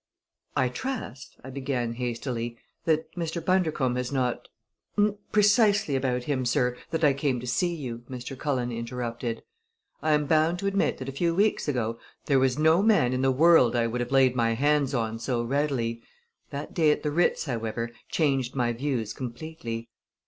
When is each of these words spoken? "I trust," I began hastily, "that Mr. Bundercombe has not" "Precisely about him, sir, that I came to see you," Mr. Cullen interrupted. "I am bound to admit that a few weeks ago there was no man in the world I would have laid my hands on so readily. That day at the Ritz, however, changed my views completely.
"I 0.57 0.69
trust," 0.69 1.37
I 1.43 1.51
began 1.51 1.93
hastily, 1.93 2.57
"that 2.85 3.13
Mr. 3.13 3.39
Bundercombe 3.45 3.97
has 3.97 4.11
not" 4.11 4.47
"Precisely 5.31 5.95
about 5.95 6.23
him, 6.23 6.43
sir, 6.43 6.75
that 6.89 7.03
I 7.03 7.13
came 7.13 7.39
to 7.39 7.45
see 7.45 7.75
you," 7.75 7.99
Mr. 8.09 8.35
Cullen 8.35 8.71
interrupted. 8.71 9.43
"I 10.01 10.13
am 10.13 10.25
bound 10.25 10.57
to 10.57 10.65
admit 10.65 10.97
that 10.97 11.07
a 11.09 11.11
few 11.11 11.35
weeks 11.35 11.67
ago 11.67 11.99
there 12.25 12.39
was 12.39 12.57
no 12.57 12.81
man 12.81 13.13
in 13.13 13.21
the 13.21 13.29
world 13.31 13.75
I 13.75 13.85
would 13.85 14.01
have 14.01 14.11
laid 14.11 14.35
my 14.35 14.53
hands 14.55 14.95
on 14.95 15.19
so 15.19 15.43
readily. 15.43 16.01
That 16.49 16.73
day 16.73 16.91
at 16.91 17.03
the 17.03 17.11
Ritz, 17.11 17.45
however, 17.45 17.91
changed 18.09 18.55
my 18.55 18.73
views 18.73 19.13
completely. 19.13 19.87